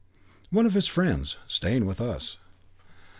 "One 0.49 0.65
of 0.65 0.73
his 0.73 0.87
friends. 0.87 1.37
Staying 1.45 1.85
with 1.85 2.01
us." 2.01 2.37